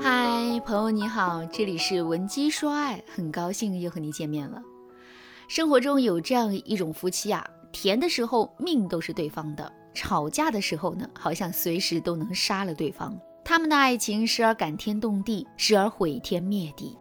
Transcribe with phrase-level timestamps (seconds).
[0.00, 4.60] 嗨，朋友你好，这里是文姬说爱，很高兴又和你见面了。
[5.48, 13.18] 生活中有这样一种夫妻啊，甜的时候命都是对方的，吵架的时候呢，好像随时都能杀了对方。
[13.44, 16.98] 他们的爱情时而感天动地，时而毁天灭地。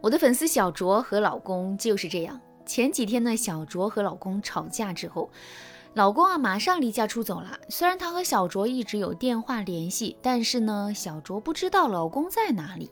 [0.00, 2.40] 我的粉丝小卓和老公就是这样。
[2.66, 5.30] 前几天呢，小卓和老公吵架之后。
[5.94, 7.56] 老公啊，马上离家出走了。
[7.68, 12.90] 虽然他和小卓一直有电话联系，但是呢，小卓不知道老公在哪里。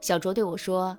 [0.00, 0.96] 小卓对我说：“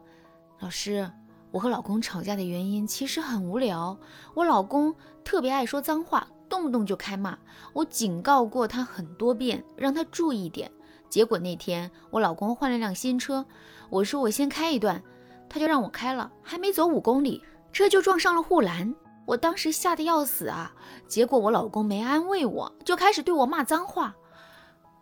[0.59, 1.09] 老师，
[1.49, 3.97] 我和老公吵架的原因其实很无聊。
[4.33, 7.37] 我老公特别爱说脏话，动不动就开骂。
[7.71, 10.70] 我警告过他很多遍，让他注意点。
[11.09, 13.45] 结果那天我老公换了辆新车，
[13.89, 15.01] 我说我先开一段，
[15.48, 18.93] 他就让我开了，还没走五公里，车就撞上了护栏。”
[19.25, 20.73] 我当时吓得要死啊！
[21.07, 24.13] 结果我老公没安慰我，就开始对我骂脏话。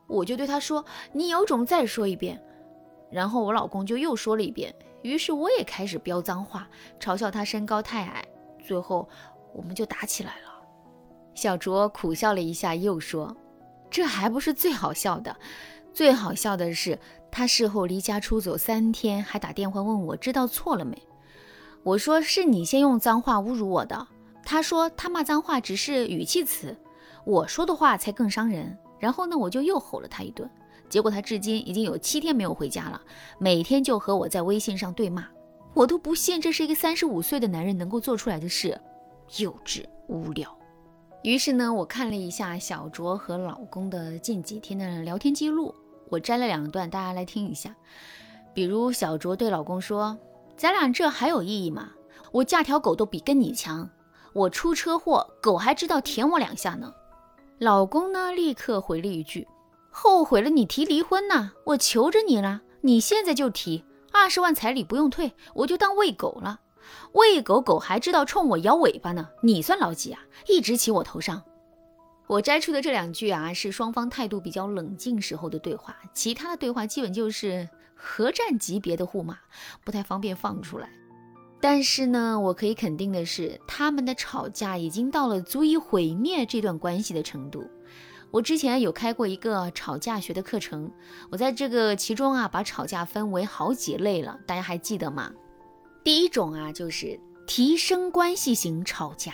[0.07, 0.83] 我就对他说
[1.13, 2.39] ：“你有种再说一遍。”
[3.09, 4.73] 然后我老公就又说了一遍。
[5.01, 6.67] 于是我也开始飙脏话，
[6.99, 8.23] 嘲笑他身高太矮。
[8.63, 9.07] 最后
[9.53, 10.49] 我们就打起来了。
[11.33, 13.35] 小卓苦笑了一下，又说
[13.89, 15.35] ：“这还不是最好笑的，
[15.93, 16.99] 最好笑的是
[17.31, 21.01] 他事后离家出走三天，还打电话问我知道错了没。”
[21.81, 24.05] 我说是你先用脏话侮辱我的，
[24.43, 26.75] 他说他骂脏话只是语气词，
[27.23, 28.77] 我说的话才更伤人。
[28.99, 30.49] 然后呢，我就又吼了他一顿，
[30.89, 33.01] 结果他至今已经有七天没有回家了，
[33.37, 35.25] 每天就和我在微信上对骂，
[35.73, 38.79] 我都不信这是一个三十五岁的男人能够做出来的事，
[39.37, 40.53] 幼稚无聊。
[41.23, 45.73] 于是呢，我看了一下小卓和老公的近几天的聊天记录，
[46.09, 47.75] 我摘了两段，大家来听一下。
[48.53, 50.17] 比如小卓对老公说。
[50.57, 51.91] 咱俩这还有意义吗？
[52.33, 53.89] 我嫁条狗都比跟你强。
[54.33, 56.93] 我出车祸，狗还知道舔我两下呢。
[57.57, 59.47] 老公呢，立刻回了一句
[59.89, 61.51] ：“后悔了，你提离婚呢？
[61.65, 66.59] 我求着你了，你现在就提，二十万彩礼不用退，我就当喂狗了。
[67.13, 70.21] 喂狗狗还知道冲我摇尾巴呢，你算老几啊？
[70.47, 71.41] 一直骑我头上。”
[72.27, 77.67] 我摘出的这两句啊，是双方态度比较冷静时候的对话，其他的对话基本就是。
[78.01, 79.37] 核战级别的互骂
[79.83, 80.89] 不太方便放出来，
[81.61, 87.69] 但是呢，我可以肯定的是，他们的吵架已经到了足以毁灭这段关系的程度。
[88.31, 90.89] 我之前有开过一个吵架学的课程，
[91.31, 95.31] 我在这个其中啊，把吵架分为好几类了，大家还记得吗？
[96.03, 99.33] 第一种啊，就是提升关系型吵架，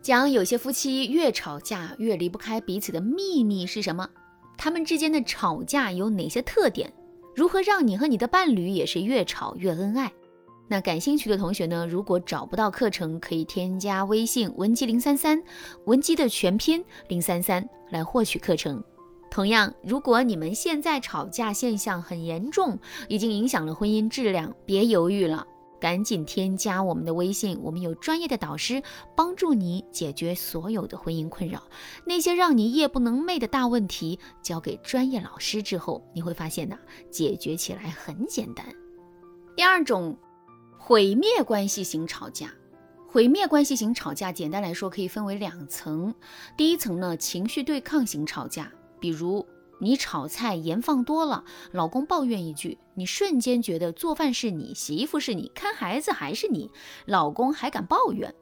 [0.00, 4.08] 讲有些夫妻越吵架越离不开彼此的秘密是什么？
[4.56, 6.90] 他们之间的吵架有哪些特点？
[7.34, 10.12] 如何让你和你的伴侣也是越吵越恩爱？
[10.70, 11.84] 那感兴趣的同学呢？
[11.84, 15.42] 如果找不到课程，可以添加微信文姬零三三，
[15.86, 18.80] 文姬的全拼零三三来获取课程。
[19.28, 22.78] 同样，如果你们现在吵架现象很严重，
[23.08, 25.44] 已经影响了婚姻质量，别犹豫了。
[25.80, 28.80] 赶紧添加我们的微信，我们有专业的导师
[29.16, 31.60] 帮助你解决所有的婚姻困扰。
[32.04, 36.78] 那些让你夜不能寐的大问题，交给专业老师之后，你会发现呐，
[37.10, 38.64] 解决起来很简单。
[39.56, 40.16] 第二种，
[40.82, 42.50] 毁灭关系型吵架。
[43.06, 46.12] 毁灭关系型吵架，简单来说可以分为两层。
[46.56, 49.46] 第一层呢，情绪对抗型吵架，比如。
[49.82, 51.42] 你炒菜盐放多了，
[51.72, 56.70] 老公抱怨一句，你瞬间觉得做饭是你，洗衣服是你，看孩子还是你，
[57.06, 58.34] 老公还敢抱怨，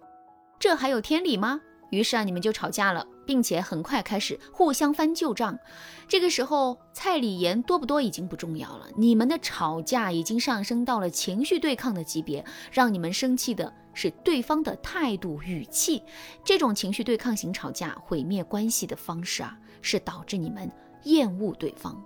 [0.59, 1.61] 这还有天理吗？
[1.91, 5.59] 于是啊，你们就吵架了，并且很快开始互相翻旧账。
[6.07, 12.45] 这个时候，菜里盐多不多已经不重要了，你们的吵架已经上升到了情绪对抗的级别。
[12.71, 16.03] 让你们生气的是对方的态度语气。
[16.45, 20.71] 这种情绪对抗型吵架毁灭关系的方式啊，是导致你们。
[21.05, 21.97] 厌恶对方。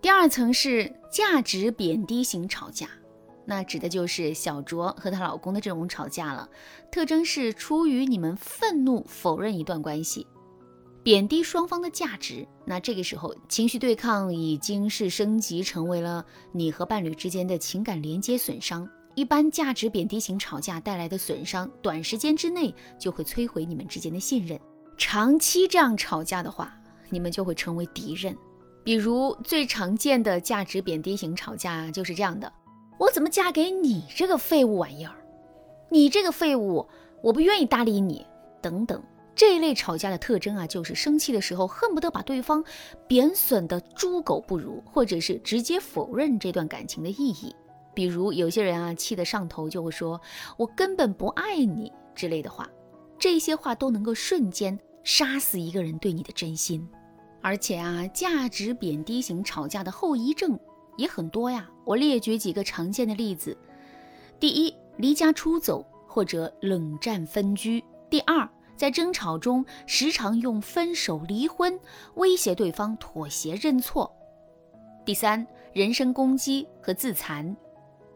[0.00, 2.88] 第二层是价值贬低型吵架，
[3.48, 6.46] 那指的就是小卓和她老公的这种吵架了。
[6.92, 10.26] 特征是出于你们愤怒否认一段关系，
[11.02, 12.46] 贬低双方的价值。
[12.66, 16.22] 那这个时候情绪对抗已经是升级成为了
[16.52, 18.86] 你和伴侣之间的情感连接损伤。
[19.14, 24.60] 一般价值贬低型吵架带来的损伤，短时间之内就会摧毁你们之间的信任。
[24.98, 26.74] 长期这样吵架的话。
[27.10, 28.36] 你们就会成为敌人。
[28.84, 32.52] 比如最常见的价值贬低型吵架就是这样的：
[32.98, 35.14] 我怎么嫁给你这个废物玩意儿？
[35.88, 36.86] 你这个废物，
[37.22, 38.26] 我不愿意搭理你。
[38.60, 39.00] 等等，
[39.36, 42.62] 这一类吵架的特征啊，就是生气的时候恨不得把对方
[43.06, 47.54] 贬损的猪狗不如，或者是直接否认这段感情的意义。
[47.94, 50.20] 比如有些人啊，气得上头就会说
[50.58, 52.68] “我根本不爱你”之类的话，
[53.18, 56.86] 这些话都能够瞬间杀死一个人对你的真心。
[57.40, 60.58] 而且啊，价值贬低型吵架的后遗症
[60.98, 61.66] 也很多呀。
[61.86, 63.56] 我列举几个常见的例子：
[64.38, 68.46] 第一，离家出走或者冷战分居；第二，
[68.76, 71.80] 在争吵中时常用分手、离婚
[72.16, 74.10] 威胁对方妥协认错；
[75.06, 77.56] 第三，人身攻击和自残；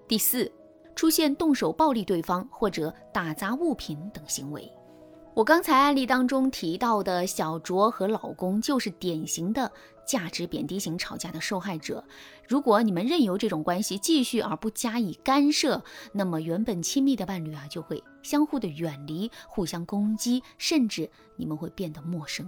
[0.06, 0.52] 第四，
[0.94, 4.70] 出现动手暴力对方或者打砸物品等行为。
[5.34, 9.72] 我刚才案例当中提到的小卓和老公就是典型的
[10.06, 12.04] 价值贬低型吵架的受害者。
[12.46, 15.82] 如果你们任由这种关系继续而不加以干涉，
[16.12, 22.46] 那么原本亲密的伴侣啊就会相互的远离，互相攻击，甚至你们会变得陌生。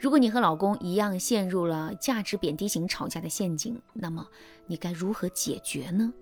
[0.00, 4.26] 如果你和老公一样陷入了价值贬低型吵架的陷阱，那么
[4.66, 6.12] 你该如何解决呢？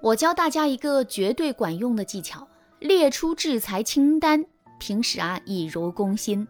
[0.00, 2.48] 我教大家一个绝对管用的技巧：
[2.80, 4.46] 列出制裁清单。
[4.78, 6.46] 平时啊，以柔攻心。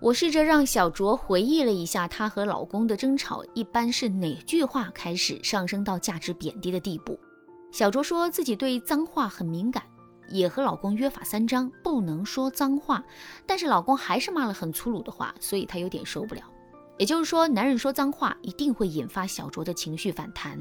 [0.00, 7.18] 我试着让小卓回忆了一下，她和老公的争吵一般是哪句话开始上升到价值贬低的地步？
[7.72, 9.82] 小卓说自己对脏话很敏感，
[10.28, 13.04] 也和老公约法三章，不能说脏话。
[13.44, 16.42] 但是老公还是骂了很粗鲁的话，所以她有点受不了。
[16.96, 20.58] 也就是说，男人说脏话一定会引发小卓的情绪反弹。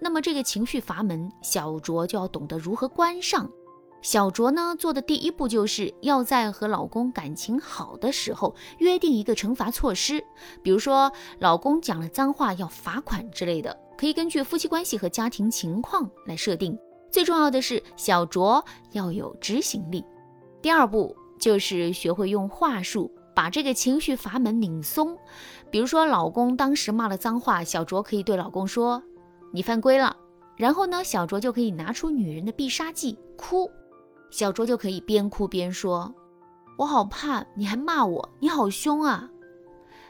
[0.00, 3.50] 那么这个情绪阀门，小卓就要懂得如何关上。
[4.02, 10.24] 小卓呢做的第一步就是要在和老公感情好的时候约定一个惩罚措施，
[10.62, 16.78] 比如说老公讲了脏话要罚款之类的，可以根据夫妻关系和家庭情况来设定。
[17.10, 20.04] 最重要的是小卓要有执行力。
[20.62, 25.18] 第二步就是学会用话术把这个情绪阀门拧松，
[25.70, 29.02] 比如说老公当时骂了脏话，小卓可以对老公说
[29.52, 30.16] ：“你犯规了。”
[30.56, 33.70] 然后呢，小卓就可以拿出女人的必杀技哭。
[34.30, 36.14] 小卓就可以边哭边说
[36.78, 39.28] ：“我好怕，你还骂我，你好凶啊！”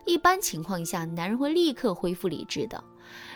[0.06, 2.82] 一般情况下，男人会立刻恢复理智的。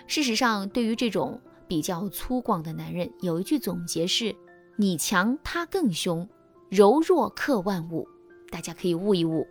[0.06, 4.34] 事实上，对于这种比较粗犷的男人，有一句总结是
[4.76, 6.28] ：“你强，他更凶，
[6.68, 8.06] 柔弱克万物。”
[8.50, 9.46] 大家可以悟一悟。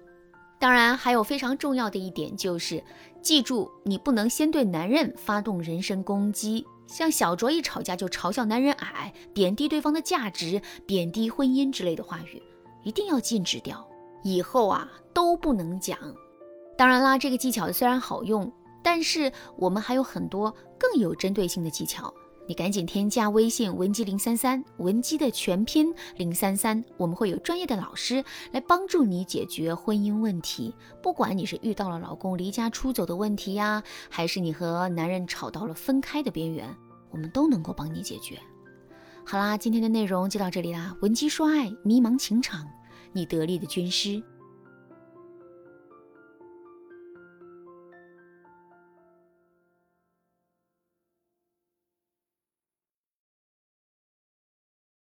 [0.60, 2.82] 当然，还有非常重要的一点就是，
[3.22, 6.66] 记住，你不能先对男人发动人身攻击。
[6.88, 12.42] 像小卓一吵架就嘲笑男人矮，贬低对方的价值，贬低婚姻之类的话语，
[12.84, 13.88] 一定要禁止掉，
[14.24, 15.98] 以后啊都不能讲。
[16.78, 18.52] 当然啦，这个技巧虽然好用，
[18.84, 22.14] 但是我们还有很多更有针对性的技巧。
[22.46, 30.76] 你赶紧添加微信文姬零三三，文姬的全拼零三三，我们会有专业的老师来帮助你解决婚姻问题。
[31.02, 36.68] 不管你是遇到了老公离家出走的问题呀，还是你和男人吵到了分开的边缘，
[37.12, 38.38] 我们都能够帮你解决。
[39.26, 42.68] 好啦，今天的内容就到这里啦，文姬说爱，迷茫情场，
[43.14, 44.22] 你得力的军师。